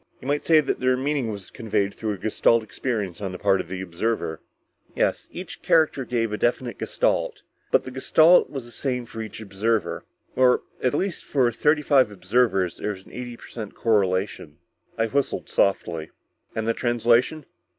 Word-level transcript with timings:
You 0.19 0.27
might 0.27 0.43
say 0.43 0.61
that 0.61 0.79
their 0.79 0.97
meaning 0.97 1.29
was 1.29 1.51
conveyed 1.51 1.93
through 1.93 2.13
a 2.13 2.17
Gestalt 2.17 2.63
experience 2.63 3.21
on 3.21 3.33
the 3.33 3.37
part 3.37 3.61
of 3.61 3.67
the 3.67 3.81
observer." 3.81 4.41
"Yes, 4.95 5.27
each 5.29 5.61
character 5.61 6.05
gave 6.05 6.33
a 6.33 6.39
definite 6.39 6.79
Gestalt. 6.79 7.43
But, 7.69 7.83
the 7.83 7.91
Gestalt 7.91 8.49
was 8.49 8.65
the 8.65 8.71
same 8.71 9.05
for 9.05 9.21
each 9.21 9.39
observer. 9.41 10.03
Or 10.35 10.63
at 10.81 10.95
least 10.95 11.23
for 11.23 11.51
thirty 11.51 11.83
five 11.83 12.09
observers 12.09 12.77
there 12.77 12.89
was 12.93 13.05
an 13.05 13.11
eighty 13.11 13.37
per 13.37 13.47
cent 13.47 13.75
correlation." 13.75 14.57
I 14.97 15.05
whistled 15.05 15.49
softly. 15.51 16.09
"And 16.55 16.67
the 16.67 16.73
translation?" 16.73 17.45